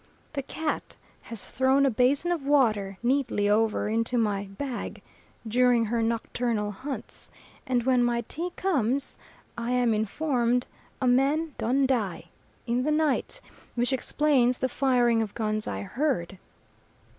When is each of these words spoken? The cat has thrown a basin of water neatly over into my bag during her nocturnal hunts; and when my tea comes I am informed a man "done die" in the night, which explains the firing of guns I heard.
The 0.33 0.41
cat 0.41 0.97
has 1.21 1.45
thrown 1.45 1.85
a 1.85 1.91
basin 1.91 2.31
of 2.31 2.43
water 2.43 2.97
neatly 3.03 3.47
over 3.47 3.87
into 3.87 4.17
my 4.17 4.45
bag 4.45 5.03
during 5.47 5.85
her 5.85 6.01
nocturnal 6.01 6.71
hunts; 6.71 7.29
and 7.67 7.83
when 7.83 8.03
my 8.03 8.21
tea 8.21 8.49
comes 8.55 9.15
I 9.55 9.69
am 9.73 9.93
informed 9.93 10.65
a 10.99 11.05
man 11.07 11.53
"done 11.59 11.85
die" 11.85 12.29
in 12.65 12.81
the 12.81 12.89
night, 12.89 13.41
which 13.75 13.93
explains 13.93 14.57
the 14.57 14.69
firing 14.69 15.21
of 15.21 15.35
guns 15.35 15.67
I 15.67 15.83
heard. 15.83 16.39